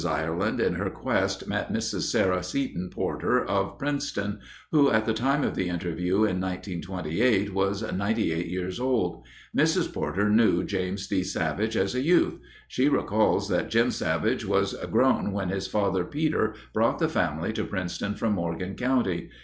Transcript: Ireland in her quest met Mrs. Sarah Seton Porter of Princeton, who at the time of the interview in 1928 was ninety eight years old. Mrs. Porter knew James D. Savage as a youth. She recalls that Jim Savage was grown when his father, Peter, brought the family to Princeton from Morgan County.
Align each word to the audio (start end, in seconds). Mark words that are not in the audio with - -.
Ireland 0.03 0.59
in 0.59 0.73
her 0.73 0.89
quest 0.89 1.47
met 1.47 1.71
Mrs. 1.71 2.09
Sarah 2.09 2.41
Seton 2.41 2.89
Porter 2.89 3.45
of 3.45 3.77
Princeton, 3.77 4.39
who 4.71 4.89
at 4.89 5.05
the 5.05 5.13
time 5.13 5.43
of 5.43 5.53
the 5.53 5.69
interview 5.69 6.23
in 6.23 6.41
1928 6.41 7.53
was 7.53 7.83
ninety 7.93 8.33
eight 8.33 8.47
years 8.47 8.79
old. 8.79 9.23
Mrs. 9.55 9.93
Porter 9.93 10.27
knew 10.27 10.63
James 10.63 11.05
D. 11.07 11.21
Savage 11.23 11.77
as 11.77 11.93
a 11.93 12.01
youth. 12.01 12.39
She 12.67 12.89
recalls 12.89 13.47
that 13.49 13.69
Jim 13.69 13.91
Savage 13.91 14.43
was 14.43 14.73
grown 14.89 15.33
when 15.33 15.49
his 15.49 15.67
father, 15.67 16.03
Peter, 16.03 16.55
brought 16.73 16.97
the 16.97 17.07
family 17.07 17.53
to 17.53 17.63
Princeton 17.63 18.15
from 18.15 18.33
Morgan 18.33 18.73
County. 18.73 19.29